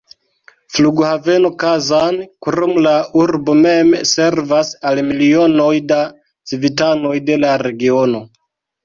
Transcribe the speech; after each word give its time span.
Flughaveno 0.75 1.49
Kazan, 1.63 2.15
krom 2.45 2.73
la 2.85 2.93
urbo 3.23 3.55
mem, 3.65 3.91
servas 4.13 4.71
al 4.93 5.03
milionoj 5.11 5.69
da 5.93 5.99
civitanoj 6.53 7.13
de 7.29 7.37
la 7.45 7.53
regiono. 7.65 8.23